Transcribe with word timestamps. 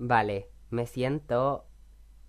Vale, 0.00 0.48
me 0.70 0.86
siento 0.86 1.66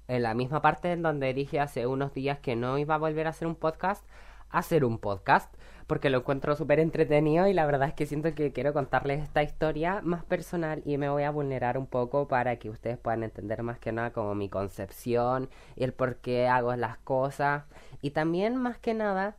en 0.07 0.23
la 0.23 0.33
misma 0.33 0.59
parte 0.59 0.91
en 0.91 1.03
donde 1.03 1.35
dije 1.35 1.59
hace 1.59 1.85
unos 1.85 2.15
días 2.15 2.39
que 2.39 2.55
no 2.55 2.79
iba 2.79 2.95
a 2.95 2.97
volver 2.97 3.27
a 3.27 3.29
hacer 3.29 3.47
un 3.47 3.53
podcast, 3.53 4.03
a 4.49 4.57
hacer 4.57 4.83
un 4.83 4.97
podcast, 4.97 5.53
porque 5.85 6.09
lo 6.09 6.17
encuentro 6.17 6.55
súper 6.55 6.79
entretenido 6.79 7.45
y 7.45 7.53
la 7.53 7.67
verdad 7.67 7.89
es 7.89 7.93
que 7.93 8.07
siento 8.07 8.33
que 8.33 8.51
quiero 8.53 8.73
contarles 8.73 9.21
esta 9.21 9.43
historia 9.43 10.01
más 10.01 10.23
personal 10.25 10.81
y 10.83 10.97
me 10.97 11.09
voy 11.09 11.21
a 11.21 11.29
vulnerar 11.29 11.77
un 11.77 11.85
poco 11.85 12.27
para 12.27 12.55
que 12.55 12.71
ustedes 12.71 12.97
puedan 12.97 13.21
entender 13.21 13.61
más 13.61 13.77
que 13.77 13.91
nada 13.91 14.13
como 14.13 14.33
mi 14.33 14.49
concepción 14.49 15.47
y 15.75 15.83
el 15.83 15.93
por 15.93 16.15
qué 16.15 16.47
hago 16.47 16.75
las 16.75 16.97
cosas 16.97 17.65
y 18.01 18.09
también 18.11 18.55
más 18.55 18.79
que 18.79 18.95
nada 18.95 19.35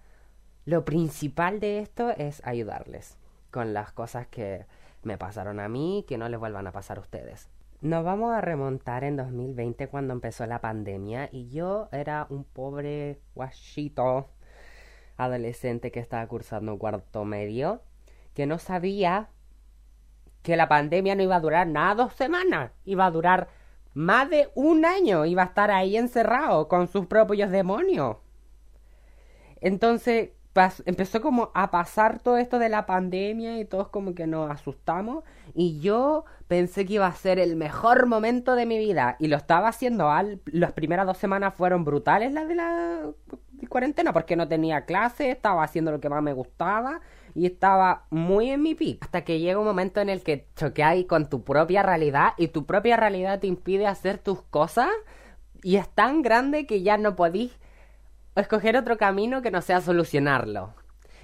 lo 0.67 0.85
principal 0.85 1.59
de 1.59 1.81
esto 1.81 2.11
es 2.11 2.47
ayudarles 2.47 3.19
con 3.51 3.75
las 3.75 3.91
cosas 3.91 4.29
que 4.29 4.67
me 5.03 5.19
pasaron 5.19 5.59
a 5.59 5.69
mí 5.69 6.05
que 6.07 6.17
no 6.17 6.29
les 6.29 6.39
vuelvan 6.39 6.69
a 6.69 6.73
pasar 6.73 6.99
a 6.99 7.01
ustedes. 7.01 7.51
Nos 7.83 8.05
vamos 8.05 8.35
a 8.35 8.43
remontar 8.43 9.05
en 9.05 9.17
2020 9.17 9.89
cuando 9.89 10.13
empezó 10.13 10.45
la 10.47 10.61
pandemia 10.61 11.31
y 11.33 11.49
yo 11.49 11.89
era 11.93 12.27
un 12.29 12.45
pobre 12.45 13.23
guachito 13.35 14.29
adolescente 15.17 15.91
que 15.91 16.01
estaba 16.01 16.27
cursando 16.27 16.79
cuarto 16.79 17.25
medio 17.25 17.81
que 18.35 18.45
no 18.45 18.59
sabía 18.59 19.31
que 20.43 20.59
la 20.59 20.69
pandemia 20.69 21.15
no 21.15 21.23
iba 21.23 21.37
a 21.37 21.41
durar 21.41 21.67
nada 21.69 21.95
dos 21.95 22.13
semanas, 22.13 22.71
iba 22.85 23.07
a 23.07 23.11
durar 23.11 23.49
más 23.95 24.29
de 24.29 24.51
un 24.55 24.85
año, 24.85 25.25
iba 25.25 25.43
a 25.43 25.47
estar 25.47 25.71
ahí 25.71 25.97
encerrado 25.97 26.69
con 26.69 26.87
sus 26.87 27.07
propios 27.07 27.51
demonios. 27.51 28.19
Entonces, 29.63 30.33
empezó 30.85 31.21
como 31.21 31.51
a 31.55 31.71
pasar 31.71 32.21
todo 32.21 32.37
esto 32.37 32.59
de 32.59 32.69
la 32.69 32.85
pandemia 32.87 33.59
y 33.59 33.65
todos 33.65 33.89
como 33.89 34.15
que 34.15 34.27
nos 34.27 34.51
asustamos 34.51 35.25
y 35.55 35.81
yo 35.81 36.25
pensé 36.49 36.85
que 36.87 36.95
iba 36.95 37.07
a 37.07 37.15
ser 37.15 37.39
el 37.39 37.55
mejor 37.57 38.07
momento 38.07 38.57
de 38.57 38.67
mi 38.67 38.79
vida 38.79 39.17
y 39.21 39.29
lo 39.29 39.37
estaba 39.37 39.69
haciendo 39.69 40.11
al 40.11 40.41
las 40.47 40.73
primeras 40.73 41.07
dos 41.07 41.19
semanas 41.19 41.55
fueron 41.55 41.85
brutales 41.85 42.33
las 42.33 42.49
de 42.49 42.57
la 42.57 43.11
cuarentena 43.69 44.13
porque 44.13 44.35
no 44.37 44.49
tenía 44.49 44.87
clase 44.87 45.31
estaba 45.31 45.63
haciendo 45.63 45.93
lo 45.93 46.01
que 46.01 46.09
más 46.09 46.23
me 46.23 46.33
gustaba 46.33 47.01
y 47.35 47.47
estaba 47.47 48.07
muy 48.11 48.51
en 48.51 48.63
mi 48.63 48.75
pic. 48.75 49.05
Hasta 49.05 49.23
que 49.23 49.39
llega 49.39 49.59
un 49.59 49.65
momento 49.65 50.01
en 50.01 50.09
el 50.09 50.23
que 50.23 50.49
choqueas 50.57 51.05
con 51.05 51.29
tu 51.29 51.45
propia 51.45 51.83
realidad 51.83 52.33
y 52.37 52.49
tu 52.49 52.67
propia 52.67 52.97
realidad 52.97 53.41
te 53.41 53.47
impide 53.47 53.87
hacer 53.87 54.19
tus 54.19 54.43
cosas 54.43 54.89
y 55.63 55.77
es 55.77 55.89
tan 55.89 56.23
grande 56.23 56.67
que 56.67 56.83
ya 56.83 56.97
no 56.97 57.17
podís 57.17 57.59
escoger 58.41 58.77
otro 58.77 58.97
camino 58.97 59.43
que 59.43 59.51
no 59.51 59.63
sea 59.63 59.81
solucionarlo. 59.81 60.75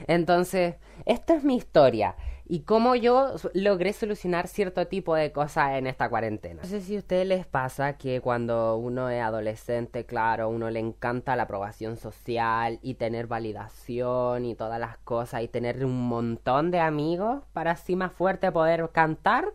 Entonces, 0.06 0.77
esta 1.05 1.34
es 1.34 1.45
mi 1.45 1.56
historia 1.56 2.17
y 2.48 2.61
cómo 2.61 2.95
yo 2.95 3.34
logré 3.55 3.92
solucionar 3.92 4.47
cierto 4.47 4.86
tipo 4.86 5.14
de 5.14 5.33
cosas 5.33 5.72
en 5.72 5.87
esta 5.87 6.09
cuarentena. 6.09 6.62
No 6.62 6.69
sé 6.69 6.81
si 6.81 6.94
a 6.94 6.98
ustedes 6.98 7.27
les 7.27 7.47
pasa 7.47 7.94
que 7.94 8.20
cuando 8.20 8.77
uno 8.77 9.11
es 9.11 9.20
adolescente, 9.20 10.06
claro, 10.06 10.48
uno 10.48 10.70
le 10.70 10.78
encanta 10.78 11.34
la 11.34 11.44
aprobación 11.44 11.97
social 11.97 12.78
y 12.83 12.94
tener 12.94 13.27
validación 13.27 14.44
y 14.44 14.55
todas 14.55 14.78
las 14.78 14.97
cosas 14.98 15.42
y 15.42 15.48
tener 15.48 15.84
un 15.84 16.06
montón 16.06 16.70
de 16.70 16.78
amigos 16.78 17.42
para 17.53 17.72
así 17.72 17.97
más 17.97 18.12
fuerte 18.12 18.53
poder 18.53 18.91
cantar. 18.92 19.53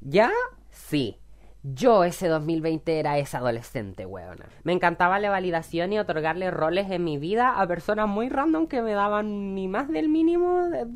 ¿Ya? 0.00 0.30
Sí. 0.70 1.19
Yo 1.62 2.04
ese 2.04 2.28
2020 2.28 2.98
era 2.98 3.18
esa 3.18 3.38
adolescente, 3.38 4.06
weona. 4.06 4.46
Me 4.62 4.72
encantaba 4.72 5.18
la 5.18 5.28
validación 5.28 5.92
y 5.92 5.98
otorgarle 5.98 6.50
roles 6.50 6.90
en 6.90 7.04
mi 7.04 7.18
vida 7.18 7.60
a 7.60 7.66
personas 7.66 8.08
muy 8.08 8.30
random 8.30 8.66
que 8.66 8.80
me 8.80 8.92
daban 8.92 9.54
ni 9.54 9.68
más 9.68 9.88
del 9.88 10.08
mínimo 10.08 10.68
de, 10.68 10.86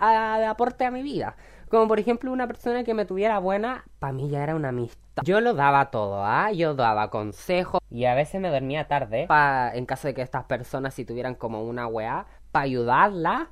aporte 0.00 0.84
a 0.84 0.90
mi 0.90 1.02
vida. 1.02 1.36
Como 1.68 1.86
por 1.86 2.00
ejemplo 2.00 2.32
una 2.32 2.48
persona 2.48 2.82
que 2.82 2.94
me 2.94 3.04
tuviera 3.04 3.38
buena, 3.38 3.84
para 4.00 4.12
mí 4.12 4.28
ya 4.28 4.42
era 4.42 4.56
una 4.56 4.70
amistad. 4.70 5.22
Yo 5.24 5.40
lo 5.40 5.54
daba 5.54 5.90
todo, 5.90 6.24
¿ah? 6.24 6.50
Yo 6.50 6.74
daba 6.74 7.10
consejos 7.10 7.80
y 7.88 8.06
a 8.06 8.14
veces 8.14 8.40
me 8.40 8.50
dormía 8.50 8.88
tarde 8.88 9.28
en 9.74 9.86
caso 9.86 10.08
de 10.08 10.14
que 10.14 10.22
estas 10.22 10.44
personas 10.44 10.94
si 10.94 11.04
tuvieran 11.04 11.36
como 11.36 11.62
una 11.62 11.86
weá, 11.86 12.26
para 12.50 12.64
ayudarla. 12.64 13.50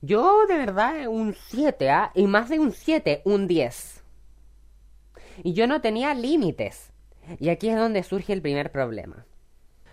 Yo 0.00 0.46
de 0.48 0.56
verdad 0.56 1.06
un 1.06 1.34
7, 1.34 1.90
¿ah? 1.90 2.10
Y 2.14 2.26
más 2.26 2.48
de 2.48 2.58
un 2.58 2.72
7, 2.72 3.22
un 3.24 3.46
10 3.46 3.99
y 5.42 5.52
yo 5.52 5.66
no 5.66 5.80
tenía 5.80 6.14
límites. 6.14 6.92
Y 7.38 7.48
aquí 7.48 7.68
es 7.68 7.76
donde 7.76 8.02
surge 8.02 8.32
el 8.32 8.42
primer 8.42 8.72
problema. 8.72 9.26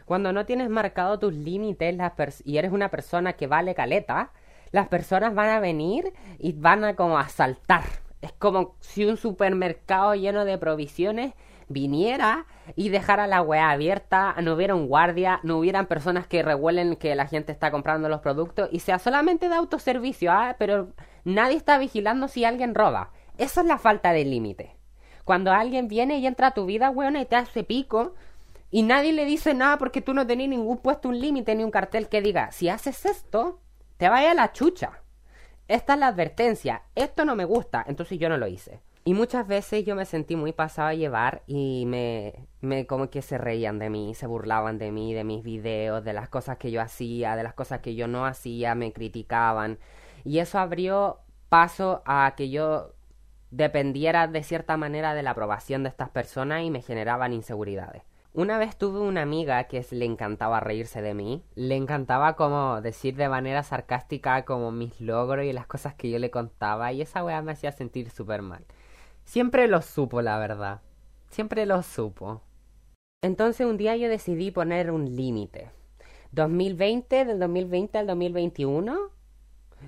Cuando 0.05 0.31
no 0.31 0.45
tienes 0.45 0.69
marcado 0.69 1.19
tus 1.19 1.33
límites 1.33 1.97
y 2.45 2.57
eres 2.57 2.71
una 2.71 2.89
persona 2.89 3.33
que 3.33 3.47
vale 3.47 3.75
caleta, 3.75 4.31
las 4.71 4.87
personas 4.87 5.35
van 5.35 5.49
a 5.49 5.59
venir 5.59 6.13
y 6.39 6.53
van 6.53 6.83
a 6.83 6.95
como 6.95 7.17
asaltar. 7.17 7.83
Es 8.21 8.31
como 8.31 8.75
si 8.79 9.05
un 9.05 9.17
supermercado 9.17 10.15
lleno 10.15 10.45
de 10.45 10.57
provisiones 10.57 11.33
viniera 11.69 12.45
y 12.75 12.89
dejara 12.89 13.27
la 13.27 13.41
weá 13.41 13.69
abierta, 13.71 14.33
no 14.41 14.53
hubiera 14.53 14.75
un 14.75 14.87
guardia, 14.87 15.39
no 15.43 15.57
hubieran 15.57 15.87
personas 15.87 16.25
que 16.25 16.41
revuelen 16.41 16.95
que 16.95 17.15
la 17.15 17.27
gente 17.27 17.51
está 17.51 17.71
comprando 17.71 18.09
los 18.09 18.21
productos 18.21 18.69
y 18.71 18.79
sea 18.79 18.99
solamente 18.99 19.49
de 19.49 19.55
autoservicio, 19.55 20.31
¿ah? 20.31 20.55
pero 20.57 20.93
nadie 21.25 21.57
está 21.57 21.77
vigilando 21.77 22.27
si 22.27 22.45
alguien 22.45 22.75
roba. 22.75 23.11
Eso 23.37 23.61
es 23.61 23.67
la 23.67 23.77
falta 23.77 24.13
de 24.13 24.25
límite. 24.25 24.76
Cuando 25.27 25.51
alguien 25.51 25.89
viene 25.89 26.19
y 26.19 26.25
entra 26.25 26.47
a 26.47 26.53
tu 26.53 26.65
vida, 26.65 26.89
weón, 26.89 27.17
y 27.17 27.25
te 27.25 27.35
hace 27.35 27.65
pico, 27.65 28.13
y 28.71 28.83
nadie 28.83 29.11
le 29.11 29.25
dice 29.25 29.53
nada 29.53 29.77
porque 29.77 30.01
tú 30.01 30.13
no 30.13 30.25
tenías 30.25 30.49
ningún 30.49 30.77
puesto 30.77 31.09
un 31.09 31.19
límite 31.19 31.53
ni 31.53 31.65
un 31.65 31.69
cartel 31.69 32.07
que 32.07 32.21
diga, 32.21 32.49
si 32.53 32.69
haces 32.69 33.05
esto, 33.05 33.59
te 33.97 34.07
vaya 34.07 34.31
a 34.31 34.35
la 34.35 34.53
chucha. 34.53 35.01
Esta 35.67 35.95
es 35.95 35.99
la 35.99 36.07
advertencia, 36.07 36.83
esto 36.95 37.25
no 37.25 37.35
me 37.35 37.43
gusta, 37.43 37.83
entonces 37.89 38.19
yo 38.19 38.29
no 38.29 38.37
lo 38.37 38.47
hice. 38.47 38.79
Y 39.03 39.15
muchas 39.15 39.45
veces 39.45 39.83
yo 39.83 39.97
me 39.97 40.05
sentí 40.05 40.37
muy 40.37 40.53
pasado 40.53 40.87
a 40.87 40.93
llevar 40.93 41.43
y 41.45 41.83
me, 41.87 42.47
me 42.61 42.87
como 42.87 43.09
que 43.09 43.21
se 43.21 43.37
reían 43.37 43.79
de 43.79 43.89
mí, 43.89 44.15
se 44.15 44.27
burlaban 44.27 44.77
de 44.77 44.93
mí, 44.93 45.13
de 45.13 45.25
mis 45.25 45.43
videos, 45.43 46.05
de 46.05 46.13
las 46.13 46.29
cosas 46.29 46.57
que 46.57 46.71
yo 46.71 46.81
hacía, 46.81 47.35
de 47.35 47.43
las 47.43 47.53
cosas 47.53 47.81
que 47.81 47.95
yo 47.95 48.07
no 48.07 48.25
hacía, 48.25 48.75
me 48.75 48.93
criticaban. 48.93 49.77
Y 50.23 50.39
eso 50.39 50.57
abrió 50.57 51.19
paso 51.49 52.01
a 52.05 52.33
que 52.37 52.49
yo 52.49 52.93
dependiera 53.51 54.27
de 54.27 54.43
cierta 54.43 54.77
manera 54.77 55.13
de 55.13 55.23
la 55.23 55.31
aprobación 55.31 55.83
de 55.83 55.89
estas 55.89 56.09
personas 56.09 56.63
y 56.63 56.71
me 56.71 56.81
generaban 56.81 57.33
inseguridades. 57.33 58.03
Una 58.33 58.59
vez 58.59 58.77
tuve 58.77 58.99
una 58.99 59.23
amiga 59.23 59.63
que 59.63 59.83
le 59.89 60.05
encantaba 60.05 60.59
reírse 60.59 61.01
de 61.01 61.15
mí, 61.15 61.43
le 61.55 61.75
encantaba 61.75 62.35
como 62.35 62.81
decir 62.81 63.15
de 63.15 63.29
manera 63.29 63.63
sarcástica 63.63 64.45
como 64.45 64.71
mis 64.71 65.01
logros 65.01 65.45
y 65.45 65.53
las 65.53 65.65
cosas 65.65 65.95
que 65.95 66.11
yo 66.11 66.19
le 66.19 66.29
contaba 66.29 66.91
y 66.93 67.01
esa 67.01 67.23
weá 67.23 67.41
me 67.41 67.53
hacía 67.53 67.71
sentir 67.71 68.11
súper 68.11 68.43
mal. 68.43 68.63
Siempre 69.23 69.67
lo 69.67 69.81
supo, 69.81 70.21
la 70.21 70.37
verdad. 70.37 70.81
Siempre 71.29 71.65
lo 71.65 71.81
supo. 71.81 72.41
Entonces 73.23 73.65
un 73.65 73.77
día 73.77 73.95
yo 73.95 74.07
decidí 74.07 74.51
poner 74.51 74.91
un 74.91 75.15
límite. 75.15 75.71
2020, 76.31 77.25
del 77.25 77.39
2020 77.39 77.97
al 77.97 78.05
2021, 78.05 78.99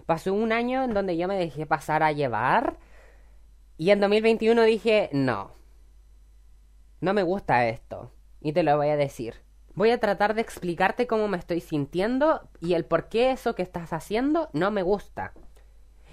pasó 0.08 0.34
un 0.34 0.52
año 0.52 0.84
en 0.84 0.94
donde 0.96 1.18
yo 1.18 1.28
me 1.28 1.38
dejé 1.38 1.68
pasar 1.68 2.02
a 2.02 2.12
llevar 2.12 2.80
y 3.80 3.92
en 3.92 4.02
2021 4.02 4.62
dije, 4.64 5.10
no, 5.14 5.52
no 7.00 7.14
me 7.14 7.24
gusta 7.24 7.66
esto. 7.70 8.12
Y 8.42 8.52
te 8.52 8.62
lo 8.62 8.76
voy 8.76 8.90
a 8.90 8.98
decir. 8.98 9.36
Voy 9.74 9.92
a 9.92 10.02
tratar 10.02 10.34
de 10.34 10.42
explicarte 10.42 11.08
cómo 11.08 11.30
me 11.30 11.38
estoy 11.38 11.62
sintiendo 11.62 12.50
y 12.60 12.74
el 12.74 12.84
por 12.84 13.08
qué 13.08 13.32
eso 13.32 13.56
que 13.56 13.62
estás 13.62 13.94
haciendo 13.94 14.50
no 14.52 14.70
me 14.70 14.84
gusta. 14.84 15.32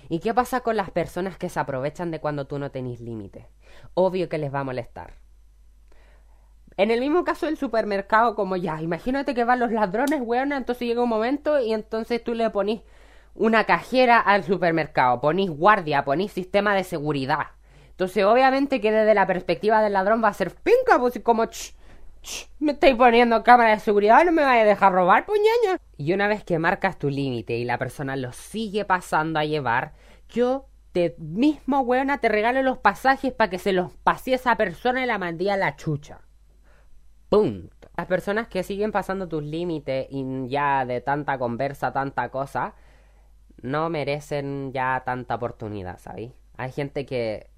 ¿Y 0.09 0.21
qué 0.21 0.33
pasa 0.33 0.61
con 0.61 0.77
las 0.77 0.93
personas 0.93 1.39
que 1.39 1.49
se 1.49 1.59
aprovechan 1.59 2.13
de 2.13 2.21
cuando 2.21 2.47
tú 2.47 2.61
no 2.61 2.71
tenés 2.71 3.01
límite? 3.01 3.49
Obvio 3.95 4.29
que 4.29 4.39
les 4.39 4.55
va 4.55 4.61
a 4.61 4.65
molestar. 4.65 5.15
En 6.77 6.93
el 6.93 7.01
mismo 7.01 7.25
caso 7.25 7.47
del 7.47 7.57
supermercado, 7.57 8.37
como 8.37 8.55
ya, 8.55 8.81
imagínate 8.81 9.35
que 9.35 9.43
van 9.43 9.59
los 9.59 9.73
ladrones, 9.73 10.21
weón, 10.23 10.53
entonces 10.53 10.87
llega 10.87 11.03
un 11.03 11.09
momento 11.09 11.59
y 11.59 11.73
entonces 11.73 12.23
tú 12.23 12.33
le 12.33 12.49
ponís 12.51 12.83
una 13.35 13.65
cajera 13.65 14.21
al 14.21 14.45
supermercado, 14.45 15.21
ponís 15.21 15.51
guardia, 15.51 16.05
ponís 16.05 16.31
sistema 16.31 16.73
de 16.77 16.85
seguridad. 16.85 17.56
Entonces, 17.97 18.25
obviamente 18.25 18.79
que 18.83 18.93
desde 18.93 19.15
la 19.15 19.27
perspectiva 19.27 19.81
del 19.81 19.95
ladrón 19.95 20.23
va 20.23 20.29
a 20.29 20.35
ser 20.35 20.55
pinca, 20.55 20.99
pues 20.99 21.19
como, 21.23 21.45
me 22.59 22.73
estáis 22.73 22.95
poniendo 22.95 23.43
cámara 23.43 23.71
de 23.71 23.81
seguridad, 23.81 24.23
no 24.27 24.33
me 24.33 24.45
vaya 24.45 24.61
a 24.61 24.67
dejar 24.67 24.93
robar, 24.93 25.25
puñaña. 25.25 25.81
Y 25.97 26.13
una 26.13 26.29
vez 26.29 26.45
que 26.45 26.59
marcas 26.59 26.99
tu 26.99 27.09
límite 27.09 27.57
y 27.57 27.65
la 27.65 27.79
persona 27.79 28.15
lo 28.15 28.33
sigue 28.33 28.85
pasando 28.85 29.39
a 29.39 29.47
llevar, 29.47 29.95
yo 30.29 30.67
te 30.93 31.15
mismo, 31.17 31.81
weona, 31.81 32.19
te 32.19 32.29
regalo 32.29 32.63
los 32.63 32.77
pasajes 32.77 33.33
para 33.33 33.49
que 33.49 33.59
se 33.59 33.73
los 33.73 33.95
pase 33.95 34.33
a 34.33 34.37
esa 34.37 34.57
persona 34.57 35.03
y 35.03 35.07
la 35.07 35.17
mandé 35.17 35.51
a 35.51 35.57
la 35.57 35.77
chucha. 35.77 36.21
Punto. 37.31 37.89
Las 37.97 38.07
personas 38.09 38.47
que 38.49 38.63
siguen 38.63 38.93
pasando 38.93 39.27
tus 39.27 39.43
límites 39.43 40.07
y 40.11 40.49
ya 40.49 40.85
de 40.85 41.01
tanta 41.01 41.39
conversa, 41.39 41.95
tanta 41.95 42.29
cosa, 42.29 42.75
no 43.63 43.89
merecen 43.89 44.71
ya 44.75 45.03
tanta 45.07 45.37
oportunidad, 45.37 45.99
¿sabéis? 45.99 46.33
Hay 46.59 46.73
gente 46.73 47.07
que 47.07 47.56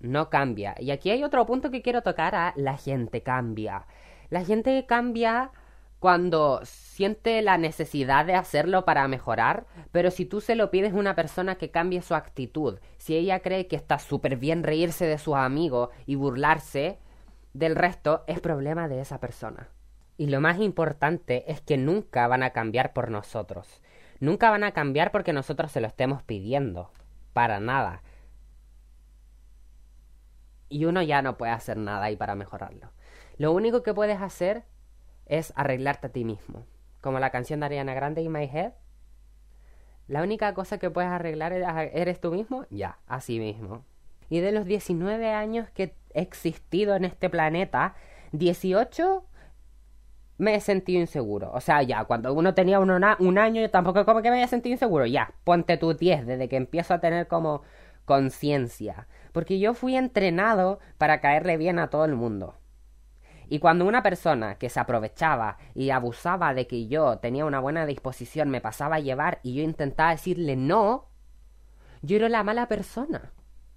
no 0.00 0.30
cambia. 0.30 0.74
Y 0.78 0.90
aquí 0.90 1.10
hay 1.10 1.24
otro 1.24 1.46
punto 1.46 1.70
que 1.70 1.82
quiero 1.82 2.02
tocar 2.02 2.34
a 2.34 2.52
la 2.56 2.76
gente 2.76 3.22
cambia. 3.22 3.86
La 4.30 4.44
gente 4.44 4.84
cambia 4.86 5.52
cuando 5.98 6.60
siente 6.64 7.40
la 7.42 7.58
necesidad 7.58 8.26
de 8.26 8.34
hacerlo 8.34 8.84
para 8.84 9.08
mejorar, 9.08 9.66
pero 9.92 10.10
si 10.10 10.24
tú 10.26 10.40
se 10.40 10.54
lo 10.54 10.70
pides 10.70 10.92
a 10.92 10.96
una 10.96 11.14
persona 11.14 11.56
que 11.56 11.70
cambie 11.70 12.02
su 12.02 12.14
actitud, 12.14 12.78
si 12.98 13.16
ella 13.16 13.40
cree 13.40 13.66
que 13.66 13.76
está 13.76 13.98
súper 13.98 14.36
bien 14.36 14.62
reírse 14.62 15.06
de 15.06 15.18
sus 15.18 15.34
amigos 15.34 15.88
y 16.04 16.14
burlarse 16.16 16.98
del 17.54 17.74
resto, 17.74 18.24
es 18.26 18.40
problema 18.40 18.88
de 18.88 19.00
esa 19.00 19.18
persona. 19.20 19.70
Y 20.18 20.26
lo 20.26 20.40
más 20.40 20.60
importante 20.60 21.50
es 21.50 21.60
que 21.60 21.76
nunca 21.76 22.26
van 22.28 22.42
a 22.42 22.50
cambiar 22.50 22.92
por 22.92 23.10
nosotros. 23.10 23.82
Nunca 24.20 24.50
van 24.50 24.64
a 24.64 24.72
cambiar 24.72 25.12
porque 25.12 25.32
nosotros 25.32 25.72
se 25.72 25.80
lo 25.80 25.86
estemos 25.86 26.22
pidiendo. 26.22 26.90
Para 27.32 27.60
nada. 27.60 28.02
Y 30.68 30.84
uno 30.84 31.02
ya 31.02 31.22
no 31.22 31.36
puede 31.36 31.52
hacer 31.52 31.76
nada 31.76 32.04
ahí 32.04 32.16
para 32.16 32.34
mejorarlo. 32.34 32.90
Lo 33.38 33.52
único 33.52 33.82
que 33.82 33.94
puedes 33.94 34.20
hacer 34.20 34.64
es 35.26 35.52
arreglarte 35.56 36.08
a 36.08 36.12
ti 36.12 36.24
mismo. 36.24 36.64
Como 37.00 37.20
la 37.20 37.30
canción 37.30 37.60
de 37.60 37.66
Ariana 37.66 37.94
Grande 37.94 38.22
y 38.22 38.28
My 38.28 38.44
Head. 38.44 38.72
La 40.08 40.22
única 40.22 40.54
cosa 40.54 40.78
que 40.78 40.90
puedes 40.90 41.10
arreglar 41.10 41.52
eres 41.52 42.20
tú 42.20 42.30
mismo, 42.30 42.64
ya, 42.70 42.98
así 43.06 43.38
mismo. 43.40 43.84
Y 44.28 44.40
de 44.40 44.52
los 44.52 44.64
19 44.64 45.32
años 45.32 45.68
que 45.70 45.94
he 46.14 46.22
existido 46.22 46.94
en 46.96 47.04
este 47.04 47.28
planeta, 47.28 47.94
18 48.32 49.24
me 50.38 50.54
he 50.54 50.60
sentido 50.60 51.00
inseguro. 51.00 51.50
O 51.52 51.60
sea, 51.60 51.82
ya, 51.82 52.04
cuando 52.04 52.32
uno 52.32 52.54
tenía 52.54 52.78
un, 52.78 52.90
un 52.90 53.38
año, 53.38 53.68
tampoco 53.70 54.04
como 54.04 54.22
que 54.22 54.30
me 54.30 54.36
haya 54.36 54.48
sentido 54.48 54.72
inseguro. 54.72 55.06
Ya, 55.06 55.32
ponte 55.44 55.76
tu 55.76 55.94
10 55.94 56.26
desde 56.26 56.48
que 56.48 56.56
empiezo 56.56 56.94
a 56.94 57.00
tener 57.00 57.26
como 57.26 57.62
conciencia. 58.06 59.06
Porque 59.32 59.58
yo 59.58 59.74
fui 59.74 59.96
entrenado 59.96 60.78
para 60.96 61.20
caerle 61.20 61.58
bien 61.58 61.78
a 61.78 61.90
todo 61.90 62.06
el 62.06 62.14
mundo. 62.14 62.54
Y 63.48 63.58
cuando 63.58 63.84
una 63.84 64.02
persona 64.02 64.56
que 64.56 64.70
se 64.70 64.80
aprovechaba 64.80 65.58
y 65.74 65.90
abusaba 65.90 66.54
de 66.54 66.66
que 66.66 66.88
yo 66.88 67.18
tenía 67.18 67.44
una 67.44 67.60
buena 67.60 67.86
disposición 67.86 68.48
me 68.48 68.60
pasaba 68.60 68.96
a 68.96 69.00
llevar 69.00 69.40
y 69.42 69.54
yo 69.54 69.62
intentaba 69.62 70.10
decirle 70.10 70.56
no, 70.56 71.06
yo 72.02 72.16
era 72.16 72.28
la 72.28 72.42
mala 72.42 72.66
persona. 72.66 73.32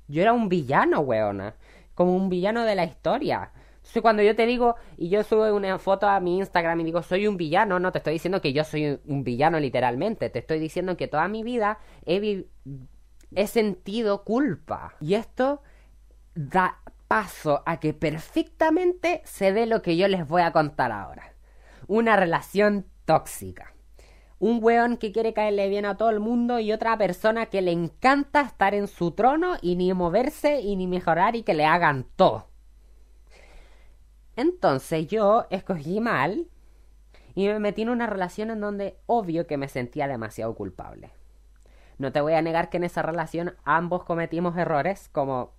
Yo 0.07 0.21
era 0.21 0.33
un 0.33 0.49
villano, 0.49 1.01
weona. 1.01 1.55
Como 1.93 2.15
un 2.15 2.29
villano 2.29 2.63
de 2.63 2.75
la 2.75 2.85
historia. 2.85 3.51
Entonces, 3.77 4.01
cuando 4.01 4.23
yo 4.23 4.35
te 4.35 4.45
digo 4.45 4.75
y 4.97 5.09
yo 5.09 5.23
subo 5.23 5.53
una 5.55 5.77
foto 5.77 6.07
a 6.07 6.19
mi 6.19 6.37
Instagram 6.37 6.79
y 6.79 6.83
digo 6.83 7.01
soy 7.01 7.27
un 7.27 7.37
villano, 7.37 7.79
no 7.79 7.91
te 7.91 7.99
estoy 7.99 8.13
diciendo 8.13 8.41
que 8.41 8.53
yo 8.53 8.63
soy 8.63 8.99
un 9.05 9.23
villano 9.23 9.59
literalmente. 9.59 10.29
Te 10.29 10.39
estoy 10.39 10.59
diciendo 10.59 10.97
que 10.97 11.07
toda 11.07 11.27
mi 11.27 11.43
vida 11.43 11.79
he, 12.05 12.45
he 13.35 13.47
sentido 13.47 14.23
culpa. 14.23 14.95
Y 14.99 15.15
esto 15.15 15.61
da 16.35 16.79
paso 17.07 17.63
a 17.65 17.79
que 17.79 17.93
perfectamente 17.93 19.21
se 19.25 19.51
dé 19.51 19.65
lo 19.65 19.81
que 19.81 19.97
yo 19.97 20.07
les 20.07 20.27
voy 20.27 20.41
a 20.41 20.51
contar 20.51 20.91
ahora. 20.91 21.33
Una 21.87 22.15
relación 22.15 22.85
tóxica. 23.05 23.73
Un 24.37 24.63
weón 24.63 24.97
que 24.97 25.11
quiere 25.11 25.33
caerle 25.33 25.67
bien 25.67 25.85
a 25.85 25.97
todo 25.97 26.11
el 26.11 26.19
mundo 26.19 26.59
y 26.59 26.71
otra 26.71 26.97
persona 26.97 27.47
que 27.47 27.61
le 27.61 27.71
encanta 27.71 28.41
estar 28.41 28.73
en 28.73 28.87
su 28.87 29.11
trono 29.11 29.57
y 29.61 29.75
ni 29.75 29.91
moverse 29.93 30.61
y 30.61 30.75
ni 30.75 30.87
mejorar 30.87 31.35
y 31.35 31.43
que 31.43 31.53
le 31.53 31.65
hagan 31.65 32.05
todo. 32.15 32.47
Entonces 34.35 35.07
yo 35.07 35.47
escogí 35.49 35.99
mal 35.99 36.47
y 37.35 37.47
me 37.47 37.59
metí 37.59 37.81
en 37.81 37.89
una 37.89 38.07
relación 38.07 38.51
en 38.51 38.61
donde 38.61 38.97
obvio 39.05 39.47
que 39.47 39.57
me 39.57 39.67
sentía 39.67 40.07
demasiado 40.07 40.55
culpable. 40.55 41.11
No 41.99 42.11
te 42.11 42.21
voy 42.21 42.33
a 42.33 42.41
negar 42.41 42.69
que 42.69 42.77
en 42.77 42.85
esa 42.85 43.03
relación 43.03 43.55
ambos 43.65 44.03
cometimos 44.03 44.57
errores, 44.57 45.09
como 45.09 45.53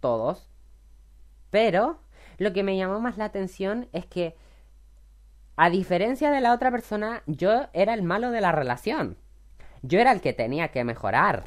todos, 0.00 0.50
pero 1.50 2.00
lo 2.38 2.52
que 2.54 2.62
me 2.62 2.76
llamó 2.76 2.98
más 2.98 3.18
la 3.18 3.26
atención 3.26 3.88
es 3.92 4.06
que, 4.06 4.34
a 5.54 5.68
diferencia 5.68 6.30
de 6.30 6.40
la 6.40 6.54
otra 6.54 6.70
persona, 6.70 7.22
yo 7.26 7.68
era 7.74 7.92
el 7.92 8.02
malo 8.02 8.30
de 8.30 8.40
la 8.40 8.52
relación. 8.52 9.18
Yo 9.82 10.00
era 10.00 10.12
el 10.12 10.22
que 10.22 10.32
tenía 10.32 10.68
que 10.68 10.82
mejorar. 10.82 11.44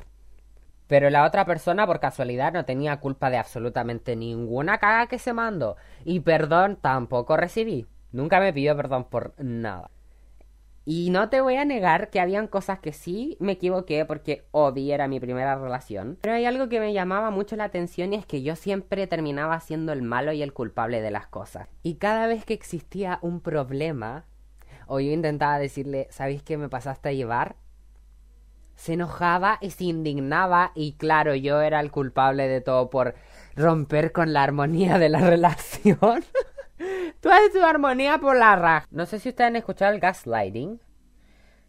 Pero 0.88 1.09
la 1.09 1.25
otra 1.25 1.45
persona, 1.45 1.88
por 1.88 2.00
casualidad, 2.00 2.53
no 2.53 2.65
tenía 2.65 3.00
culpa 3.00 3.31
de 3.31 3.38
absolutamente 3.38 4.15
ninguna 4.15 4.77
caga 4.77 5.07
que 5.07 5.18
se 5.18 5.33
mandó. 5.33 5.75
Y 6.03 6.19
perdón 6.19 6.77
tampoco 6.80 7.36
recibí. 7.36 7.88
Nunca 8.12 8.39
me 8.39 8.53
pidió 8.53 8.77
perdón 8.77 9.06
por 9.06 9.33
nada. 9.39 9.89
Y 10.88 11.10
no 11.10 11.30
te 11.30 11.42
voy 11.42 11.56
a 11.56 11.66
negar 11.66 12.12
que 12.12 12.20
habían 12.20 12.48
cosas 12.48 12.78
que 12.78 12.94
sí 12.94 13.38
me 13.40 13.54
equivoqué 13.54 14.06
porque 14.06 14.46
Obi 14.52 14.92
era 14.92 15.08
mi 15.08 15.20
primera 15.20 15.56
relación. 15.56 16.20
Pero 16.22 16.36
hay 16.36 16.46
algo 16.46 16.70
que 16.70 16.80
me 16.80 16.94
llamaba 16.94 17.32
mucho 17.32 17.56
la 17.56 17.64
atención 17.64 18.14
y 18.14 18.18
es 18.18 18.28
que 18.28 18.44
yo 18.44 18.56
siempre 18.56 19.08
terminaba 19.08 19.60
siendo 19.60 19.94
el 19.94 20.04
malo 20.04 20.32
y 20.32 20.44
el 20.44 20.54
culpable 20.54 21.02
de 21.02 21.10
las 21.10 21.26
cosas. 21.26 21.68
Y 21.82 21.96
cada 21.96 22.28
vez 22.28 22.46
que 22.46 22.54
existía 22.54 23.18
un 23.24 23.42
problema, 23.42 24.26
o 24.86 25.00
yo 25.00 25.12
intentaba 25.12 25.58
decirle, 25.58 26.08
¿sabéis 26.12 26.44
qué 26.44 26.56
me 26.56 26.70
pasaste 26.70 27.10
a 27.10 27.14
llevar? 27.14 27.56
Se 28.76 28.94
enojaba 28.94 29.58
y 29.62 29.72
se 29.72 29.86
indignaba 29.86 30.72
y 30.76 30.94
claro, 30.94 31.34
yo 31.34 31.62
era 31.62 31.80
el 31.80 31.90
culpable 31.90 32.48
de 32.48 32.62
todo 32.62 32.92
por 32.92 33.16
romper 33.56 34.12
con 34.12 34.34
la 34.34 34.44
armonía 34.44 35.00
de 35.00 35.10
la 35.10 35.20
relación. 35.30 36.24
Tú 37.22 37.30
haces 37.30 37.54
tu 37.54 37.63
armonía 37.63 38.18
por 38.19 38.36
la 38.36 38.56
raja. 38.56 38.88
No 38.92 39.06
sé 39.06 39.19
si 39.19 39.30
ustedes 39.30 39.50
han 39.50 39.56
escuchado 39.56 39.94
el 39.94 40.00
gaslighting, 40.00 40.81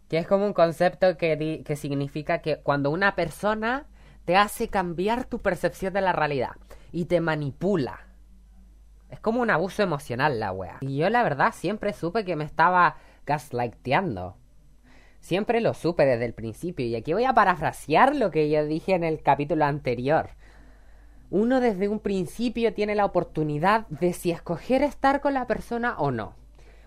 que 0.09 0.17
es 0.17 0.27
como 0.27 0.45
un 0.45 0.53
concepto 0.53 1.17
que, 1.17 1.63
que 1.65 1.75
significa 1.75 2.39
que 2.39 2.57
cuando 2.57 2.91
una 2.91 3.15
persona 3.15 3.87
te 4.25 4.35
hace 4.35 4.67
cambiar 4.67 5.25
tu 5.25 5.39
percepción 5.39 5.93
de 5.93 6.01
la 6.01 6.13
realidad 6.13 6.55
y 6.91 7.05
te 7.05 7.21
manipula. 7.21 8.07
Es 9.09 9.19
como 9.21 9.41
un 9.41 9.49
abuso 9.49 9.83
emocional 9.83 10.39
la 10.39 10.51
wea. 10.51 10.77
Y 10.81 10.97
yo 10.97 11.09
la 11.09 11.23
verdad 11.23 11.53
siempre 11.53 11.93
supe 11.93 12.25
que 12.25 12.35
me 12.35 12.43
estaba 12.43 12.97
gaslighteando. 13.25 14.35
Siempre 15.21 15.61
lo 15.61 15.73
supe 15.73 16.05
desde 16.05 16.25
el 16.25 16.33
principio. 16.33 16.85
Y 16.85 16.95
aquí 16.95 17.13
voy 17.13 17.23
a 17.23 17.33
parafrasear 17.33 18.15
lo 18.15 18.31
que 18.31 18.49
yo 18.49 18.65
dije 18.65 18.93
en 18.93 19.03
el 19.03 19.21
capítulo 19.21 19.65
anterior 19.65 20.29
uno 21.29 21.59
desde 21.59 21.89
un 21.89 21.99
principio 21.99 22.73
tiene 22.73 22.95
la 22.95 23.05
oportunidad 23.05 23.87
de 23.87 24.13
si 24.13 24.31
escoger 24.31 24.81
estar 24.81 25.19
con 25.19 25.33
la 25.33 25.47
persona 25.47 25.95
o 25.97 26.11
no. 26.11 26.33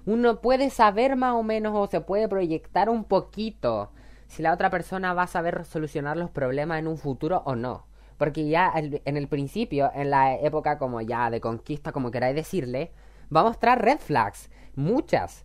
Uno 0.06 0.40
puede 0.40 0.70
saber 0.70 1.14
más 1.16 1.34
o 1.34 1.42
menos 1.42 1.74
o 1.76 1.86
se 1.86 2.00
puede 2.00 2.28
proyectar 2.28 2.88
un 2.88 3.04
poquito 3.04 3.92
si 4.28 4.42
la 4.42 4.52
otra 4.52 4.70
persona 4.70 5.12
va 5.12 5.24
a 5.24 5.26
saber 5.26 5.64
solucionar 5.64 6.16
los 6.16 6.30
problemas 6.30 6.78
en 6.78 6.86
un 6.86 6.96
futuro 6.96 7.42
o 7.44 7.54
no. 7.54 7.86
Porque 8.16 8.48
ya 8.48 8.72
en 8.74 9.16
el 9.16 9.28
principio, 9.28 9.90
en 9.94 10.10
la 10.10 10.36
época 10.36 10.78
como 10.78 11.00
ya 11.00 11.30
de 11.30 11.40
conquista, 11.40 11.92
como 11.92 12.10
queráis 12.10 12.34
decirle, 12.34 12.92
va 13.34 13.40
a 13.40 13.44
mostrar 13.44 13.82
red 13.82 13.98
flags. 13.98 14.50
Muchas. 14.74 15.44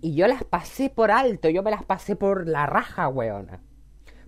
Y 0.00 0.14
yo 0.14 0.26
las 0.26 0.44
pasé 0.44 0.90
por 0.90 1.10
alto, 1.10 1.48
yo 1.48 1.62
me 1.62 1.70
las 1.70 1.84
pasé 1.84 2.16
por 2.16 2.48
la 2.48 2.66
raja, 2.66 3.08
weona. 3.08 3.62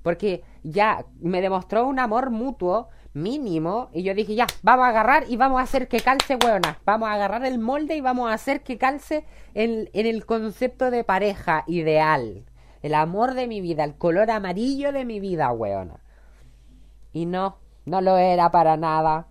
Porque 0.02 0.42
ya 0.62 1.04
me 1.20 1.40
demostró 1.40 1.86
un 1.86 1.98
amor 1.98 2.30
mutuo 2.30 2.90
mínimo. 3.14 3.88
Y 3.94 4.02
yo 4.02 4.14
dije, 4.14 4.34
ya, 4.34 4.46
vamos 4.62 4.84
a 4.84 4.88
agarrar 4.90 5.24
y 5.28 5.36
vamos 5.36 5.60
a 5.60 5.62
hacer 5.62 5.88
que 5.88 6.00
calce, 6.00 6.36
weona. 6.36 6.78
Vamos 6.84 7.08
a 7.08 7.14
agarrar 7.14 7.44
el 7.46 7.58
molde 7.58 7.96
y 7.96 8.00
vamos 8.00 8.30
a 8.30 8.34
hacer 8.34 8.62
que 8.62 8.76
calce 8.76 9.24
en, 9.54 9.88
en 9.94 10.06
el 10.06 10.26
concepto 10.26 10.90
de 10.90 11.04
pareja 11.04 11.64
ideal. 11.66 12.44
El 12.82 12.94
amor 12.94 13.34
de 13.34 13.46
mi 13.46 13.62
vida, 13.62 13.84
el 13.84 13.94
color 13.94 14.30
amarillo 14.30 14.92
de 14.92 15.06
mi 15.06 15.20
vida, 15.20 15.50
weona. 15.52 16.00
Y 17.12 17.24
no, 17.24 17.56
no 17.86 18.00
lo 18.02 18.18
era 18.18 18.50
para 18.50 18.76
nada. 18.76 19.28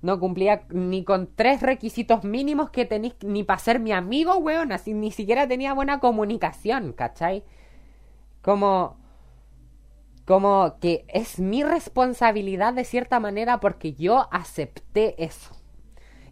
No 0.00 0.20
cumplía 0.20 0.62
ni 0.68 1.02
con 1.02 1.28
tres 1.34 1.62
requisitos 1.62 2.24
mínimos 2.24 2.70
que 2.70 2.84
tenéis 2.84 3.14
ni 3.22 3.42
para 3.42 3.58
ser 3.58 3.80
mi 3.80 3.92
amigo, 3.92 4.36
weona. 4.36 4.80
ni 4.86 5.10
siquiera 5.10 5.48
tenía 5.48 5.74
buena 5.74 5.98
comunicación, 5.98 6.92
¿cachai? 6.92 7.42
Como 8.42 8.96
como 10.24 10.78
que 10.80 11.04
es 11.08 11.38
mi 11.38 11.62
responsabilidad 11.62 12.72
de 12.72 12.84
cierta 12.84 13.20
manera 13.20 13.60
porque 13.60 13.92
yo 13.92 14.28
acepté 14.32 15.22
eso. 15.22 15.54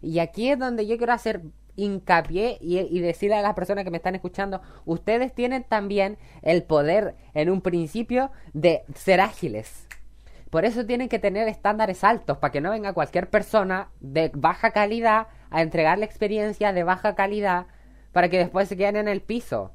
Y 0.01 0.19
aquí 0.19 0.49
es 0.49 0.59
donde 0.59 0.87
yo 0.87 0.97
quiero 0.97 1.13
hacer 1.13 1.43
hincapié 1.75 2.57
y, 2.61 2.99
decirle 2.99 3.35
a 3.35 3.41
las 3.41 3.55
personas 3.55 3.83
que 3.83 3.91
me 3.91 3.97
están 3.97 4.15
escuchando, 4.15 4.61
ustedes 4.85 5.33
tienen 5.33 5.63
también 5.63 6.17
el 6.41 6.63
poder 6.63 7.15
en 7.33 7.49
un 7.49 7.61
principio 7.61 8.31
de 8.53 8.83
ser 8.95 9.21
ágiles. 9.21 9.87
Por 10.49 10.65
eso 10.65 10.85
tienen 10.85 11.09
que 11.09 11.17
tener 11.17 11.47
estándares 11.47 12.03
altos 12.03 12.37
para 12.37 12.51
que 12.51 12.61
no 12.61 12.69
venga 12.69 12.93
cualquier 12.93 13.29
persona 13.29 13.89
de 14.01 14.31
baja 14.35 14.69
calidad 14.71 15.27
a 15.49 15.61
entregar 15.61 15.97
la 15.97 16.05
experiencia 16.05 16.73
de 16.73 16.83
baja 16.83 17.15
calidad 17.15 17.65
para 18.11 18.29
que 18.29 18.37
después 18.37 18.67
se 18.67 18.77
queden 18.77 18.97
en 18.97 19.07
el 19.07 19.21
piso. 19.21 19.73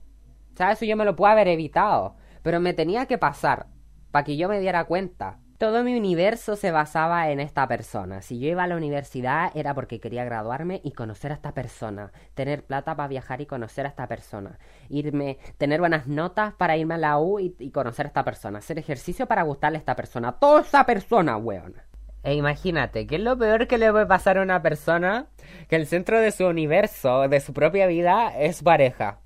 O 0.54 0.56
sea, 0.56 0.72
eso 0.72 0.84
yo 0.84 0.96
me 0.96 1.04
lo 1.04 1.16
puedo 1.16 1.32
haber 1.32 1.48
evitado, 1.48 2.14
pero 2.42 2.60
me 2.60 2.74
tenía 2.74 3.06
que 3.06 3.18
pasar 3.18 3.66
para 4.10 4.24
que 4.24 4.36
yo 4.36 4.48
me 4.48 4.60
diera 4.60 4.84
cuenta. 4.84 5.38
Todo 5.58 5.82
mi 5.82 5.96
universo 5.96 6.54
se 6.54 6.70
basaba 6.70 7.30
en 7.30 7.40
esta 7.40 7.66
persona. 7.66 8.22
Si 8.22 8.38
yo 8.38 8.48
iba 8.48 8.62
a 8.62 8.66
la 8.68 8.76
universidad 8.76 9.50
era 9.56 9.74
porque 9.74 9.98
quería 9.98 10.24
graduarme 10.24 10.80
y 10.84 10.92
conocer 10.92 11.32
a 11.32 11.34
esta 11.34 11.52
persona, 11.52 12.12
tener 12.34 12.64
plata 12.64 12.94
para 12.94 13.08
viajar 13.08 13.40
y 13.40 13.46
conocer 13.46 13.84
a 13.84 13.88
esta 13.88 14.06
persona, 14.06 14.58
irme, 14.88 15.38
tener 15.56 15.80
buenas 15.80 16.06
notas 16.06 16.54
para 16.54 16.76
irme 16.76 16.94
a 16.94 16.98
la 16.98 17.18
U 17.18 17.40
y, 17.40 17.70
conocer 17.70 18.06
a 18.06 18.08
esta 18.08 18.24
persona, 18.24 18.60
hacer 18.60 18.78
ejercicio 18.78 19.26
para 19.26 19.42
gustarle 19.42 19.78
a 19.78 19.80
esta 19.80 19.96
persona, 19.96 20.32
toda 20.32 20.60
esa 20.60 20.86
persona, 20.86 21.36
weón. 21.36 21.74
E 22.22 22.34
imagínate, 22.34 23.06
¿qué 23.06 23.16
es 23.16 23.22
lo 23.22 23.36
peor 23.36 23.66
que 23.66 23.78
le 23.78 23.90
puede 23.90 24.06
pasar 24.06 24.38
a 24.38 24.42
una 24.42 24.62
persona 24.62 25.26
que 25.68 25.76
el 25.76 25.86
centro 25.86 26.20
de 26.20 26.30
su 26.30 26.46
universo, 26.46 27.26
de 27.28 27.40
su 27.40 27.52
propia 27.52 27.86
vida, 27.88 28.32
es 28.38 28.62
pareja? 28.62 29.20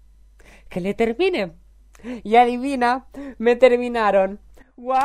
que 0.73 0.81
le 0.81 0.95
termine. 0.95 1.53
Y 2.25 2.35
adivina, 2.35 3.07
me 3.39 3.55
terminaron. 3.55 4.41
¡Wow! 4.83 4.97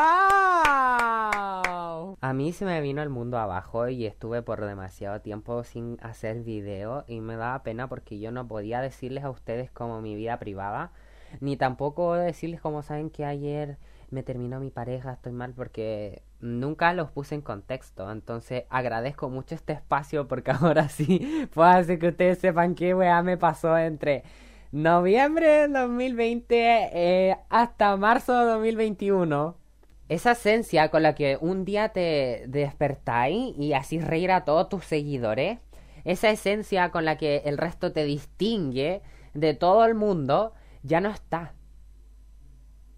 A 2.19 2.34
mí 2.34 2.51
se 2.51 2.65
me 2.65 2.81
vino 2.81 3.03
el 3.03 3.10
mundo 3.10 3.38
abajo 3.38 3.88
y 3.89 4.07
estuve 4.07 4.41
por 4.41 4.65
demasiado 4.65 5.22
tiempo 5.22 5.63
sin 5.63 6.00
hacer 6.01 6.41
video 6.41 7.05
y 7.07 7.22
me 7.22 7.36
daba 7.36 7.62
pena 7.62 7.88
porque 7.88 8.17
yo 8.17 8.31
no 8.31 8.48
podía 8.48 8.81
decirles 8.81 9.24
a 9.24 9.29
ustedes 9.29 9.69
como 9.69 10.01
mi 10.01 10.15
vida 10.15 10.39
privada, 10.39 10.93
ni 11.41 11.57
tampoco 11.57 12.15
decirles 12.15 12.60
como 12.60 12.81
saben 12.81 13.12
que 13.12 13.24
ayer 13.24 13.77
me 14.10 14.24
terminó 14.24 14.60
mi 14.60 14.72
pareja, 14.72 15.13
estoy 15.13 15.34
mal 15.34 15.53
porque 15.53 16.24
nunca 16.39 16.91
los 16.93 17.12
puse 17.12 17.36
en 17.36 17.41
contexto. 17.41 18.12
Entonces 18.12 18.63
agradezco 18.72 19.29
mucho 19.29 19.53
este 19.53 19.74
espacio 19.74 20.27
porque 20.27 20.50
ahora 20.60 20.89
sí 20.89 21.48
puedo 21.53 21.69
hacer 21.69 22.00
que 22.00 22.07
ustedes 22.07 22.39
sepan 22.39 22.74
qué 22.74 22.96
weá 22.96 23.22
me 23.22 23.38
pasó 23.38 23.77
entre 23.77 24.24
noviembre 24.72 25.48
de 25.48 25.67
2020 25.67 26.89
eh, 26.93 27.38
hasta 27.51 27.96
marzo 27.96 28.34
de 28.39 28.46
2021. 28.53 29.67
Esa 30.10 30.32
esencia 30.32 30.90
con 30.90 31.04
la 31.04 31.16
que 31.16 31.38
un 31.40 31.66
día 31.66 31.90
te 31.90 32.46
despertáis 32.48 33.58
y 33.58 33.74
así 33.74 34.00
reír 34.00 34.32
a 34.32 34.46
todos 34.46 34.70
tus 34.70 34.86
seguidores. 34.86 35.60
Esa 36.06 36.30
esencia 36.30 36.92
con 36.92 37.04
la 37.04 37.18
que 37.18 37.44
el 37.46 37.58
resto 37.58 37.92
te 37.92 38.06
distingue 38.06 39.02
de 39.34 39.54
todo 39.54 39.84
el 39.86 39.96
mundo, 39.96 40.54
ya 40.84 41.02
no 41.02 41.10
está. 41.10 41.54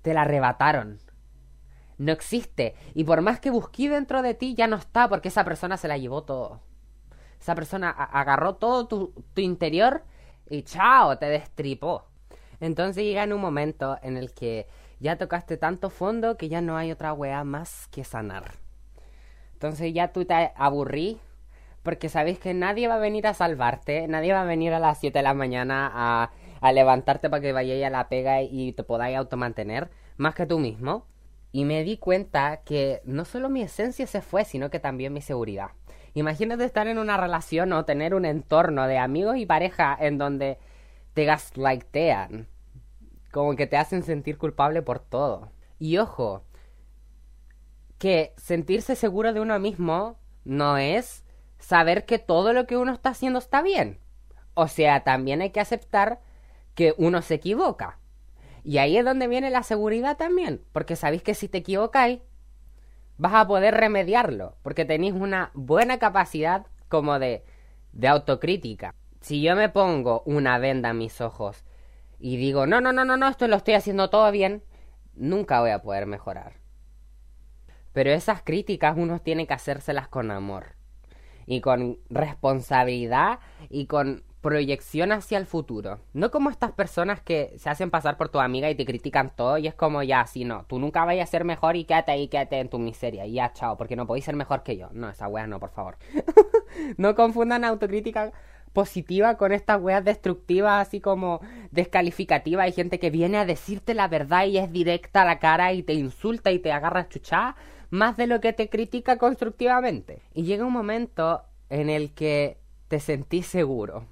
Te 0.04 0.14
la 0.14 0.22
arrebataron. 0.22 1.00
No 1.98 2.12
existe. 2.12 2.76
Y 2.94 3.04
por 3.04 3.22
más 3.22 3.40
que 3.40 3.50
busqué 3.50 3.90
dentro 3.90 4.22
de 4.22 4.36
ti, 4.36 4.54
ya 4.54 4.68
no 4.68 4.76
está 4.76 5.10
porque 5.10 5.30
esa 5.30 5.44
persona 5.44 5.78
se 5.78 5.88
la 5.88 5.98
llevó 5.98 6.24
todo. 6.24 6.62
Esa 7.42 7.56
persona 7.56 7.90
agarró 7.90 8.56
todo 8.56 8.88
tu, 8.88 9.14
tu 9.34 9.42
interior 9.42 10.04
y 10.50 10.62
chao, 10.62 11.18
te 11.18 11.26
destripó. 11.26 12.06
Entonces 12.60 13.04
llega 13.04 13.24
en 13.24 13.34
un 13.34 13.42
momento 13.42 13.98
en 14.02 14.18
el 14.18 14.34
que 14.34 14.68
ya 15.00 15.18
tocaste 15.18 15.58
tanto 15.58 15.90
fondo 15.90 16.38
que 16.38 16.50
ya 16.50 16.62
no 16.62 16.78
hay 16.78 16.92
otra 16.92 17.14
weá 17.14 17.44
más 17.44 17.88
que 17.92 18.04
sanar. 18.04 18.54
Entonces 19.54 19.94
ya 19.94 20.10
tú 20.10 20.26
te 20.26 20.52
aburrí 20.56 21.20
porque 21.84 22.10
sabéis 22.10 22.40
que 22.40 22.54
nadie 22.54 22.88
va 22.88 22.96
a 22.96 23.00
venir 23.00 23.28
a 23.28 23.34
salvarte, 23.34 24.08
nadie 24.08 24.34
va 24.34 24.42
a 24.42 24.46
venir 24.46 24.74
a 24.74 24.80
las 24.80 25.00
7 25.00 25.20
de 25.20 25.24
la 25.24 25.34
mañana 25.34 25.90
a, 25.94 26.32
a 26.62 26.72
levantarte 26.72 27.30
para 27.30 27.42
que 27.42 27.54
vayáis 27.54 27.86
a 27.86 27.90
la 27.90 28.10
pega 28.10 28.42
y 28.42 28.74
te 28.74 28.84
podáis 28.84 29.18
automantener, 29.18 29.90
más 30.18 30.36
que 30.36 30.46
tú 30.46 30.60
mismo. 30.60 31.06
Y 31.52 31.66
me 31.66 31.84
di 31.84 31.98
cuenta 31.98 32.58
que 32.64 33.02
no 33.06 33.26
solo 33.26 33.50
mi 33.50 33.64
esencia 33.64 34.06
se 34.06 34.22
fue, 34.22 34.46
sino 34.46 34.70
que 34.70 34.80
también 34.80 35.14
mi 35.14 35.22
seguridad. 35.22 35.70
Imagínate 36.14 36.64
estar 36.64 36.88
en 36.88 37.00
una 37.00 37.18
relación 37.18 37.72
o 37.74 37.86
tener 37.86 38.14
un 38.14 38.26
entorno 38.26 38.88
de 38.88 38.98
amigos 38.98 39.38
y 39.38 39.46
pareja 39.46 39.98
en 40.00 40.18
donde 40.18 40.60
te 41.14 41.26
gaslightean. 41.26 42.48
Como 43.32 43.56
que 43.56 43.68
te 43.68 43.78
hacen 43.78 44.04
sentir 44.04 44.38
culpable 44.38 44.82
por 44.82 45.00
todo. 45.00 45.52
Y 45.78 45.98
ojo, 45.98 46.44
que 47.98 48.34
sentirse 48.38 48.96
seguro 48.96 49.34
de 49.34 49.40
uno 49.40 49.60
mismo 49.60 50.18
no 50.46 50.78
es 50.78 51.24
saber 51.60 52.06
que 52.06 52.18
todo 52.18 52.54
lo 52.54 52.66
que 52.66 52.78
uno 52.78 52.94
está 52.94 53.10
haciendo 53.10 53.40
está 53.40 53.62
bien. 53.62 54.00
O 54.54 54.68
sea, 54.68 55.04
también 55.04 55.42
hay 55.42 55.52
que 55.52 55.60
aceptar 55.60 56.22
que 56.74 56.96
uno 56.98 57.22
se 57.22 57.36
equivoca. 57.36 58.00
Y 58.64 58.78
ahí 58.78 58.98
es 58.98 59.06
donde 59.06 59.28
viene 59.28 59.50
la 59.50 59.64
seguridad 59.64 60.18
también, 60.18 60.64
porque 60.72 60.96
sabéis 60.96 61.24
que 61.24 61.34
si 61.34 61.48
te 61.48 61.60
equivocáis, 61.60 62.22
vas 63.18 63.34
a 63.34 63.48
poder 63.48 63.76
remediarlo, 63.76 64.58
porque 64.62 64.86
tenéis 64.86 65.14
una 65.14 65.52
buena 65.54 66.00
capacidad 66.00 66.68
como 66.88 67.20
de, 67.20 67.44
de 67.92 68.08
autocrítica. 68.08 68.96
Si 69.22 69.42
yo 69.42 69.56
me 69.56 69.70
pongo 69.70 70.24
una 70.26 70.58
venda 70.58 70.90
en 70.90 70.98
mis 70.98 71.20
ojos 71.20 71.66
y 72.20 72.38
digo, 72.38 72.68
no, 72.68 72.82
no, 72.82 72.92
no, 72.92 73.06
no, 73.06 73.18
no, 73.18 73.28
esto 73.28 73.48
lo 73.48 73.56
estoy 73.56 73.76
haciendo 73.76 74.10
todo 74.10 74.30
bien, 74.32 74.64
nunca 75.16 75.62
voy 75.62 75.72
a 75.72 75.82
poder 75.82 76.06
mejorar. 76.06 76.54
Pero 77.94 78.12
esas 78.12 78.42
críticas 78.44 78.96
uno 78.98 79.20
tiene 79.20 79.48
que 79.48 79.54
hacérselas 79.54 80.08
con 80.08 80.30
amor 80.32 80.76
y 81.46 81.62
con 81.62 81.98
responsabilidad 82.10 83.40
y 83.70 83.88
con 83.88 84.24
proyección 84.42 85.12
hacia 85.12 85.38
el 85.38 85.46
futuro. 85.46 86.00
No 86.14 86.32
como 86.32 86.50
estas 86.50 86.72
personas 86.72 87.22
que 87.22 87.54
se 87.58 87.70
hacen 87.70 87.92
pasar 87.92 88.18
por 88.18 88.30
tu 88.30 88.40
amiga 88.40 88.70
y 88.70 88.76
te 88.76 88.86
critican 88.86 89.36
todo 89.36 89.58
y 89.58 89.68
es 89.68 89.74
como 89.74 90.04
ya, 90.04 90.26
si 90.28 90.46
no, 90.46 90.66
tú 90.66 90.80
nunca 90.80 91.04
vayas 91.06 91.28
a 91.28 91.32
ser 91.32 91.44
mejor 91.44 91.76
y 91.76 91.86
quédate 91.86 92.12
ahí, 92.12 92.28
quédate 92.28 92.60
en 92.60 92.70
tu 92.70 92.80
miseria 92.80 93.26
y 93.26 93.34
ya, 93.34 93.52
chao, 93.54 93.78
porque 93.78 93.96
no 93.96 94.08
podéis 94.08 94.26
ser 94.26 94.36
mejor 94.36 94.64
que 94.64 94.78
yo. 94.78 94.90
No, 94.94 95.10
esa 95.10 95.28
wea 95.28 95.48
no, 95.48 95.60
por 95.60 95.72
favor. 95.72 95.98
no 96.98 97.16
confundan 97.16 97.66
autocrítica 97.66 98.32
positiva 98.74 99.38
con 99.38 99.52
estas 99.52 99.82
weas 99.82 100.04
destructivas, 100.04 100.88
así 100.88 101.00
como 101.00 101.42
descalificativa. 101.72 102.64
Hay 102.64 102.72
gente 102.72 103.00
que 103.00 103.10
viene 103.10 103.38
a 103.38 103.46
decirte 103.46 103.94
la 103.94 104.08
verdad 104.08 104.46
y 104.46 104.58
es 104.58 104.72
directa 104.72 105.24
a 105.24 105.26
la 105.26 105.40
cara 105.40 105.74
y 105.74 105.84
te 105.84 105.94
insulta 105.94 106.52
y 106.52 106.60
te 106.60 106.72
agarra 106.72 107.10
chuchá 107.10 107.56
más 107.90 108.18
de 108.18 108.28
lo 108.28 108.40
que 108.40 108.54
te 108.54 108.70
critica 108.70 109.18
constructivamente. 109.18 110.22
Y 110.34 110.44
llega 110.44 110.66
un 110.66 110.74
momento 110.74 111.44
en 111.70 111.90
el 111.90 112.14
que 112.14 112.58
te 112.88 113.00
sentís 113.00 113.48
seguro 113.48 114.06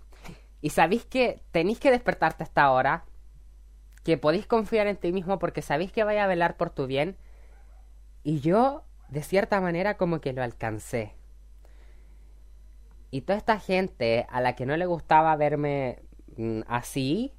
y 0.62 0.72
sabéis 0.72 1.06
que 1.06 1.42
tenéis 1.52 1.80
que 1.80 1.92
despertarte 1.92 2.44
hasta 2.44 2.64
ahora, 2.64 3.06
que 4.04 4.18
podéis 4.18 4.48
confiar 4.48 4.88
en 4.88 4.98
ti 4.98 5.12
mismo 5.12 5.40
porque 5.40 5.62
sabéis 5.62 5.92
que 5.92 6.04
vaya 6.04 6.24
a 6.24 6.28
velar 6.28 6.58
por 6.58 6.70
tu 6.70 6.88
bien. 6.88 7.18
Y 8.24 8.40
yo, 8.40 8.84
de 9.10 9.24
cierta 9.24 9.62
manera, 9.62 9.98
como 9.98 10.20
que 10.20 10.34
lo 10.34 10.44
alcancé. 10.44 11.17
Y 13.12 13.22
toda 13.22 13.38
esta 13.38 13.60
gente 13.60 14.26
a 14.30 14.42
la 14.42 14.56
que 14.56 14.66
no 14.66 14.76
le 14.78 14.86
gustaba 14.86 15.36
verme 15.36 16.00
mm, 16.38 16.62
así, 16.68 17.34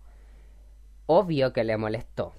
obvio 1.06 1.52
que 1.52 1.64
le 1.64 1.76
molestó. 1.76 2.32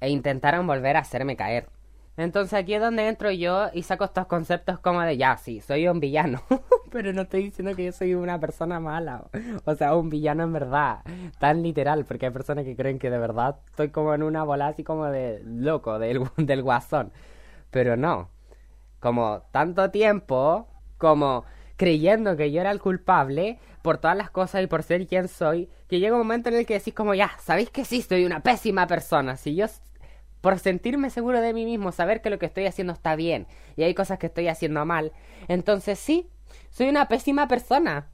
E 0.00 0.08
intentaron 0.10 0.66
volver 0.66 0.96
a 0.96 1.00
hacerme 1.00 1.36
caer. 1.36 1.68
Entonces 2.16 2.52
aquí 2.52 2.74
es 2.74 2.82
donde 2.82 3.08
entro 3.08 3.30
yo 3.30 3.68
y 3.72 3.82
saco 3.82 4.04
estos 4.04 4.26
conceptos 4.26 4.78
como 4.78 5.00
de 5.00 5.16
ya, 5.16 5.36
sí, 5.36 5.60
soy 5.60 5.88
un 5.88 6.00
villano. 6.00 6.42
Pero 6.90 7.12
no 7.12 7.22
estoy 7.22 7.44
diciendo 7.44 7.74
que 7.74 7.86
yo 7.86 7.92
soy 7.92 8.14
una 8.14 8.38
persona 8.38 8.80
mala. 8.80 9.24
O 9.64 9.74
sea, 9.74 9.94
un 9.96 10.10
villano 10.10 10.42
en 10.42 10.52
verdad. 10.52 10.98
Tan 11.38 11.62
literal, 11.62 12.04
porque 12.04 12.26
hay 12.26 12.32
personas 12.32 12.64
que 12.64 12.76
creen 12.76 12.98
que 12.98 13.10
de 13.10 13.18
verdad 13.18 13.60
estoy 13.66 13.90
como 13.90 14.12
en 14.12 14.22
una 14.22 14.42
bola 14.42 14.66
así 14.66 14.84
como 14.84 15.06
de 15.06 15.40
loco, 15.44 15.98
del, 15.98 16.20
del 16.36 16.62
guasón. 16.62 17.12
Pero 17.70 17.96
no. 17.96 18.28
Como 18.98 19.42
tanto 19.50 19.90
tiempo, 19.90 20.68
como 20.98 21.44
creyendo 21.80 22.36
que 22.36 22.52
yo 22.52 22.60
era 22.60 22.72
el 22.72 22.78
culpable 22.78 23.58
por 23.80 23.96
todas 23.96 24.14
las 24.14 24.28
cosas 24.28 24.62
y 24.62 24.66
por 24.66 24.82
ser 24.82 25.06
quien 25.06 25.28
soy, 25.28 25.70
que 25.88 25.98
llega 25.98 26.14
un 26.14 26.20
momento 26.20 26.50
en 26.50 26.56
el 26.56 26.66
que 26.66 26.74
decís 26.74 26.92
como 26.92 27.14
ya, 27.14 27.30
sabéis 27.40 27.70
que 27.70 27.86
sí, 27.86 28.02
soy 28.02 28.26
una 28.26 28.42
pésima 28.42 28.86
persona. 28.86 29.38
Si 29.38 29.54
yo 29.54 29.64
por 30.42 30.58
sentirme 30.58 31.08
seguro 31.08 31.40
de 31.40 31.54
mí 31.54 31.64
mismo, 31.64 31.90
saber 31.90 32.20
que 32.20 32.28
lo 32.28 32.38
que 32.38 32.44
estoy 32.44 32.66
haciendo 32.66 32.92
está 32.92 33.16
bien 33.16 33.46
y 33.76 33.84
hay 33.84 33.94
cosas 33.94 34.18
que 34.18 34.26
estoy 34.26 34.48
haciendo 34.48 34.84
mal, 34.84 35.12
entonces 35.48 35.98
sí, 35.98 36.28
soy 36.68 36.90
una 36.90 37.08
pésima 37.08 37.48
persona. 37.48 38.08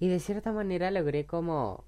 Y 0.00 0.08
de 0.08 0.18
cierta 0.18 0.50
manera 0.50 0.90
logré 0.90 1.26
como 1.26 1.84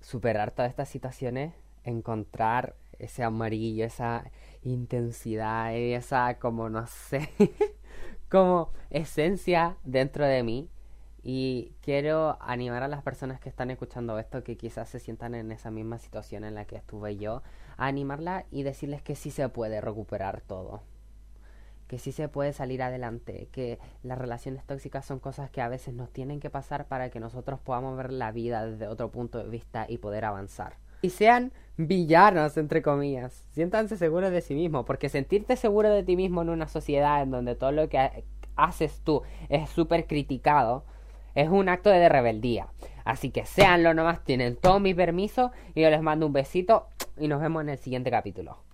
superar 0.00 0.50
todas 0.50 0.70
estas 0.70 0.88
situaciones, 0.88 1.54
encontrar 1.84 2.74
ese 2.98 3.22
amarillo, 3.22 3.84
esa 3.84 4.24
intensidad, 4.64 5.72
esa 5.72 6.40
como 6.40 6.68
no 6.68 6.84
sé, 6.88 7.30
como 8.34 8.72
esencia 8.90 9.76
dentro 9.84 10.26
de 10.26 10.42
mí 10.42 10.68
y 11.22 11.72
quiero 11.82 12.36
animar 12.40 12.82
a 12.82 12.88
las 12.88 13.00
personas 13.00 13.38
que 13.38 13.48
están 13.48 13.70
escuchando 13.70 14.18
esto, 14.18 14.42
que 14.42 14.56
quizás 14.56 14.88
se 14.88 14.98
sientan 14.98 15.36
en 15.36 15.52
esa 15.52 15.70
misma 15.70 16.00
situación 16.00 16.42
en 16.42 16.56
la 16.56 16.64
que 16.64 16.74
estuve 16.74 17.16
yo, 17.16 17.44
a 17.76 17.86
animarla 17.86 18.44
y 18.50 18.64
decirles 18.64 19.02
que 19.02 19.14
sí 19.14 19.30
se 19.30 19.48
puede 19.50 19.80
recuperar 19.80 20.40
todo. 20.40 20.82
Que 21.86 22.00
sí 22.00 22.10
se 22.10 22.28
puede 22.28 22.52
salir 22.52 22.82
adelante, 22.82 23.48
que 23.52 23.78
las 24.02 24.18
relaciones 24.18 24.64
tóxicas 24.64 25.06
son 25.06 25.20
cosas 25.20 25.48
que 25.48 25.60
a 25.60 25.68
veces 25.68 25.94
nos 25.94 26.10
tienen 26.10 26.40
que 26.40 26.50
pasar 26.50 26.88
para 26.88 27.10
que 27.10 27.20
nosotros 27.20 27.60
podamos 27.60 27.96
ver 27.96 28.12
la 28.12 28.32
vida 28.32 28.66
desde 28.66 28.88
otro 28.88 29.12
punto 29.12 29.38
de 29.38 29.48
vista 29.48 29.86
y 29.88 29.98
poder 29.98 30.24
avanzar. 30.24 30.74
Y 31.04 31.10
sean 31.10 31.52
villanos, 31.76 32.56
entre 32.56 32.80
comillas. 32.80 33.46
Siéntanse 33.50 33.98
seguros 33.98 34.30
de 34.30 34.40
sí 34.40 34.54
mismos, 34.54 34.86
porque 34.86 35.10
sentirte 35.10 35.54
seguro 35.54 35.90
de 35.90 36.02
ti 36.02 36.16
mismo 36.16 36.40
en 36.40 36.48
una 36.48 36.66
sociedad 36.66 37.22
en 37.22 37.30
donde 37.30 37.56
todo 37.56 37.72
lo 37.72 37.90
que 37.90 38.24
haces 38.56 39.02
tú 39.04 39.20
es 39.50 39.68
súper 39.68 40.06
criticado, 40.06 40.86
es 41.34 41.50
un 41.50 41.68
acto 41.68 41.90
de 41.90 42.08
rebeldía. 42.08 42.68
Así 43.04 43.28
que 43.28 43.44
seanlo 43.44 43.92
nomás, 43.92 44.24
tienen 44.24 44.56
todo 44.56 44.80
mi 44.80 44.94
permiso 44.94 45.52
y 45.74 45.82
yo 45.82 45.90
les 45.90 46.00
mando 46.00 46.24
un 46.24 46.32
besito 46.32 46.86
y 47.18 47.28
nos 47.28 47.42
vemos 47.42 47.60
en 47.60 47.68
el 47.68 47.78
siguiente 47.78 48.10
capítulo. 48.10 48.64